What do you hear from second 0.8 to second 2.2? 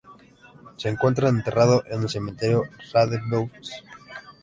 encuentra enterrado en el